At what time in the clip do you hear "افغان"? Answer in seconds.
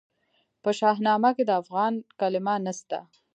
1.61-1.93